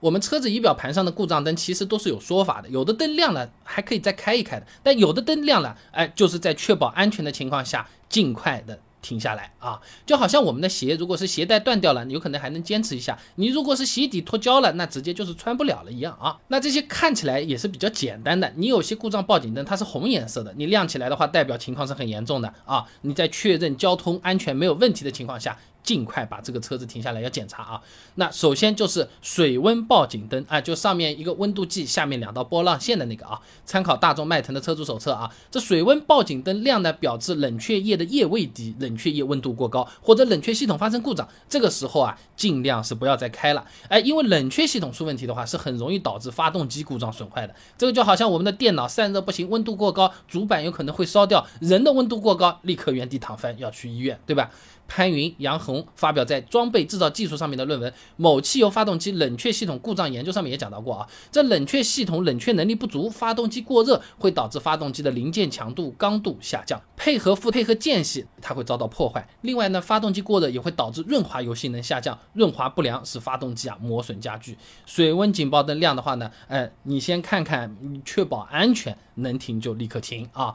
[0.00, 8.78] 我们车子仪表盘上的故障灯其实都是有说法的，有的灯亮了还可以再开一开的，但有的灯亮了，哎，就是在确保安全的情况下，尽快的。
[9.00, 16.36] 停下来啊，就好像我们的鞋，如果是鞋带断掉了，有可能还能坚持一下；你如果是鞋底脱胶了，那直接就是穿不了了一样啊。
[16.48, 18.52] 那这些看起来也是比较简单的。
[18.56, 22.84] 你有些故障报警灯它是红颜色的，你亮起来的话，代表情况是很严重的啊。
[23.02, 25.56] 你在确认交通安全没有问题的情况下。
[25.88, 27.80] 尽快把这个车子停下来，要检查啊。
[28.16, 33.40] 那首先就是水温报警灯啊，就上面一个温度计，下面两道波浪线的那个啊。
[33.64, 35.30] 参考大众迈腾的车主手册啊。
[35.50, 41.26] 这水温报警灯亮呢，表示冷却液的液位低，冷却液温度过高，或者冷却系统发生故障。
[41.48, 43.64] 这个时候啊，尽量是不要再开了。
[43.88, 47.54] 哎，因为冷却系统出问题的话，是很容易导致发动机故障损坏的。
[47.78, 51.46] 这个就好像我们的电脑散热不行，温度过高，主板有可能会烧掉。
[51.60, 54.50] 人的温度过高，立刻原地躺翻，要去医院，对吧？
[54.88, 69.28] 潘云、杨红发表在《装备制造技术》上面的论文《某汽油发动机冷却系统故障研究》上面也讲到过啊，这冷却系统冷却能力不足，发动机过热会导致发动机的零件强度、刚度下降，配合副配合间隙它会遭到破坏。
[69.42, 74.56] 另外呢，发动机过热也会导致润滑油性能下降，润滑不良使发动机啊磨损加剧。
[74.86, 80.54] 水温警报灯亮的话呢，哎，你先看看，确保安全，能停就立刻停啊。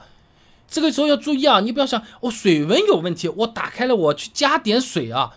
[0.67, 5.31] 这个时候要注意啊，你不要想我水温有问题，我打开了我去加点水啊。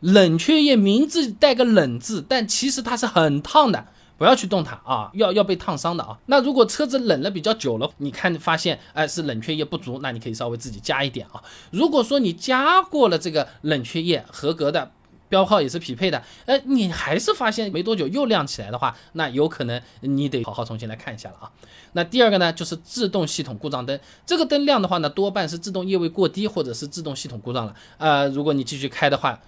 [0.00, 3.86] 冷却液名字带个冷字，但其实它是很烫的，
[4.18, 6.18] 不要去动它啊，要要被烫伤的啊。
[6.26, 11.42] 那如果车子冷了比较久了，你看发现哎是冷却液不足，那你可以稍微自己加一点啊。
[11.70, 14.90] 如果说你加过了这个冷却液合格的。
[15.28, 21.50] 标号也是匹配的，呃，你还是发现没多久又亮起来的话，那有可能你得好好重新来看一下了啊。
[21.92, 27.74] 那第二个呢，就是自动系统故障灯，这个灯亮的话呢，多半是自动液位过低或者是自动系统故障了。
[27.98, 29.40] 呃，如果你继续开的话。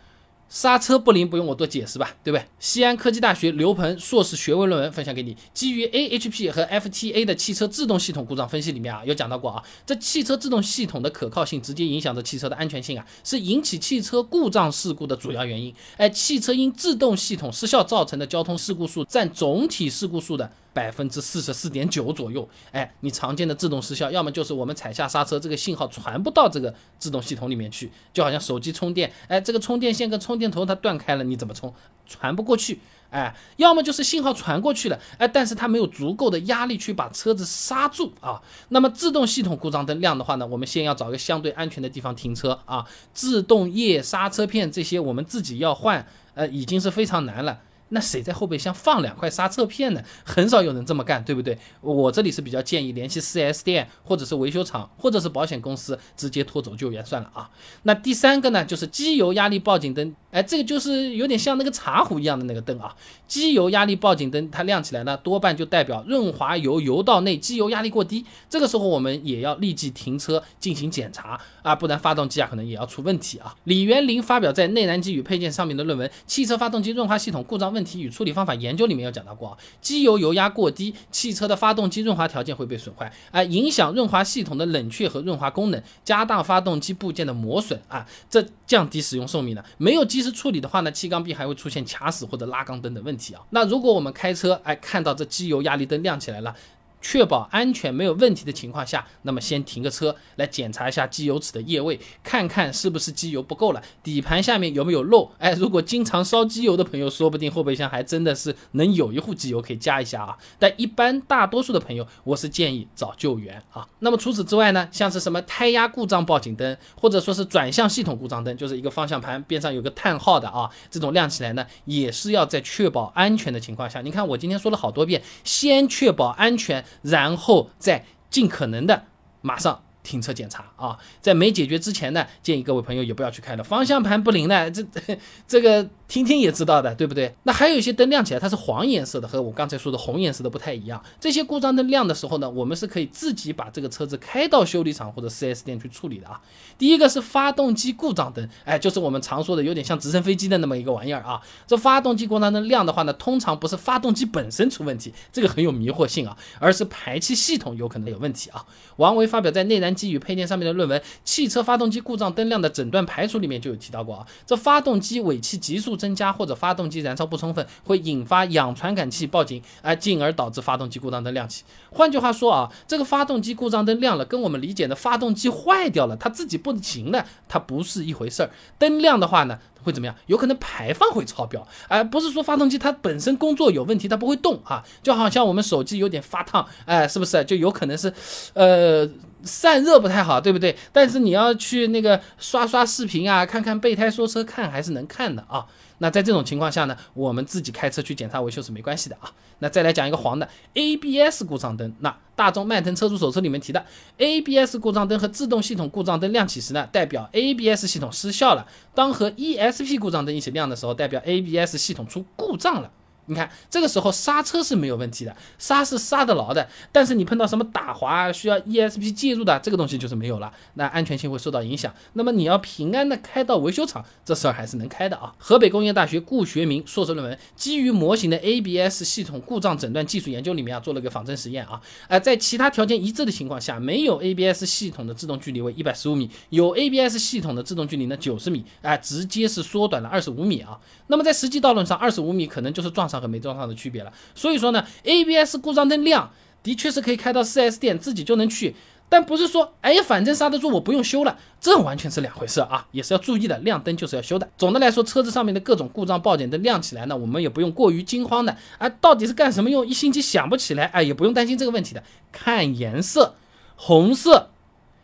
[0.48, 2.44] 刹车不灵不用我多解释吧，对不对？
[2.58, 15.74] 西安科技大学刘鹏硕士学位论文分享给你，基于 AHP 和 FTA 的汽车制动系统故障分析里面啊，有讲到过啊，这汽车制动系统的可靠性直接影响着汽车的安全性啊，是引起汽车故障事故的主要原因。
[15.96, 20.50] 哎，汽车因制动系统失效造成的交通事故数占总体事故数的。
[20.76, 31.72] 百分之四十四点九左右，哎，你常见的自动失效，要么就是我们踩下刹车，这个信号传不到这个自动系统里面去，就好像手机充电，哎，这个充电线跟充电头它断开了，你怎么充？
[32.04, 32.78] 传不过去，
[33.08, 38.42] 哎，要么就是信号传过去了，哎，但是它没有足够的压力去把车子刹住啊。
[38.68, 42.86] 那么自动系统故障灯亮的话呢，我们先要找个相对安全的地方停车啊。
[43.14, 47.60] 自动液、刹车片这些我们自己要换，呃，已经是非常难了。
[47.90, 50.02] 那谁在后备箱放两块刹车片呢？
[50.24, 51.56] 很少有人这么干，对不对？
[51.80, 57.50] 我这里是比较建议联系 4S 店，或者是维修厂，或者是保险公司，直接拖走救援算了啊。
[57.84, 60.14] 那第三个呢，就是机油压力报警灯。
[60.30, 62.94] 哎，这个就是有点像那个茶壶一样的那个灯啊。
[63.26, 68.24] 机油压力报警灯它亮起来呢，多半就代表润滑油油道内机油压力过低。
[68.48, 73.54] 这个时候我们也要立即停车进行检查啊，不然发动机啊可能也要出问题啊。
[73.64, 89.64] 李元林发表在《内燃机与配件》上面的论文《汽车发动机润滑系统故障问题与处理方法研究》里面有讲到过啊，机油油压过低，汽车的发动机润滑条件会被损坏啊，影响润滑系统的冷却和润滑功能，加大发动机部件的磨损啊，这降低使用寿命呢。
[89.78, 93.42] 没有及时处理的话呢，气缸壁还会出现卡死或者拉缸灯等问题啊。
[93.50, 96.56] 那如果我们开车，哎，看到这机油压力灯亮起来了。
[97.00, 105.30] 确保安全没有问题的情况下，那么先停个车来检查一下机油尺的液位，看看是不是机油不够了，底盘下面有没有漏。
[105.38, 110.36] 哎，如果经常烧机油的朋友，说不定后备箱还真的是能有一户机油可以加一下啊。
[110.58, 113.86] 但一般大多数的朋友，我是建议找救援啊。
[114.00, 124.00] 那么除此之外呢，像是什么胎压故障报警灯，或者说是转向系统故障灯，就是一个方向盘边上有个叹号的啊，这种亮起来呢，也是要在确保安全的情况下。
[124.00, 126.84] 你看我今天说了好多遍，先确保安全。
[127.02, 129.04] 然后再尽可能的
[129.40, 129.82] 马上。
[130.06, 133.64] 停车检查啊，在没解决之前呢，建议各位朋友也不要去开了。
[133.64, 134.86] 方向盘不灵呢，这
[135.48, 137.34] 这个听听也知道的，对不对？
[137.42, 141.02] 那还有一些灯亮起来它是黄颜色的，和我刚才说的红颜色的不太一样。
[141.18, 146.40] 这些故障灯亮的时候呢，我们是可以自己把这个车子开到修理厂或者 4S 店去处理的啊。
[146.78, 151.40] 第一个是发动机故障灯，哎，就是我们常说的有点像直升飞机的那么一个玩意儿啊。
[151.66, 158.64] 这发动机故障灯亮的话呢，通常不是发动机本身出问题，这个很有迷惑性啊，而是排气系统有可能有问题啊。
[158.98, 159.96] 王维发表在内燃。
[159.96, 171.64] 机与配件上面的论文《汽车发动机故障灯亮的诊断排除》里面就有提到过啊，这发动机尾气急速增加或者发动机燃烧不充分，会引发氧传感器报警，哎，进而导致发动机故障灯亮起。
[171.90, 178.50] 换句话说啊，这个发动机故障灯亮了，跟我们理解的发动机坏掉了，它自己不行了，它不是一回事儿。
[178.78, 179.58] 灯亮的话呢？
[179.82, 180.16] 会怎么样？
[180.26, 188.12] 有可能排放会超标，而不是说发动机它本身工作有问题，它不会动啊，就好像我们手机有点发烫，哎，是不是就有可能是，
[188.54, 189.08] 呃，
[189.44, 190.76] 散热不太好，对不对？
[190.92, 195.64] 但是你要去那个刷刷视频啊，看看备胎说车，看还是能看的啊。
[195.98, 199.32] 那在这种情况下呢，我们自己开车去检查维修是没关系的啊。
[199.60, 201.94] 那再来讲一个黄的 ABS 故障灯。
[202.00, 203.84] 那大众迈腾车主手册里面提的
[204.18, 212.90] ABS 故障灯和制动系统故障灯亮起时呢，代表 ABS 系统失效了；当和 ESP 故障灯一起亮的时候，代表 ABS 系统出故障了。
[213.26, 221.92] 你看，这个时候刹车是没有问题的，刹是刹得牢的，但是你碰到什么打滑需要 ESP 介入的这个东西就是没有了，那安全性会受到影响。
[222.12, 225.34] 那么你要平安的开到维修厂，这事儿还是能开的啊。
[225.38, 240.78] 河北工业大学顾学明硕士论文基于模型的 ABS 系统故障诊断技术研究里面啊，做了个仿真实验啊，呃，在其他条件一致的情况下，没有 ABS 系统的制动距离为一百十五米，有 ABS 系统的制动距离呢九十米，哎，直接是缩短了二十五米啊。
[241.08, 243.15] 那么在实际道路上，二十五米可能就是撞上。
[243.20, 246.30] 和没装上的区别了，所以说呢，ABS 故障灯亮
[246.62, 248.74] 的确是可以开到 4S 店自己就能去，
[249.08, 254.48] 但不是说哎反正刹得住我不用修了，这完全是两回事啊，也是要注意的，亮灯就是要修的。
[254.58, 259.86] 总的来说，车子上面的各种故障报警灯亮起来呢，我们也不用过于惊慌的啊，到底是干什么用？
[259.86, 262.02] 一星期想不起来，哎，也不用担心这个问题的。
[262.32, 263.36] 看颜色，
[263.76, 264.50] 红色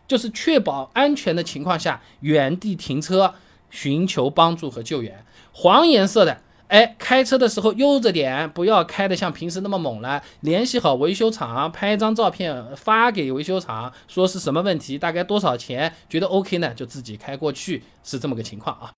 [0.09, 3.35] 就是确保安全的情况下原地停车，
[3.71, 6.41] 寻求帮助和救援；黄颜色的。
[6.73, 10.23] 哎，开车的时候悠着点，不要开的像平时那么猛了。
[10.41, 18.91] 联系好维修厂，拍张照片发给维修厂，说是什么问题，大概多少钱，觉得 OK 呢，就自己开过去，是这么个情况啊。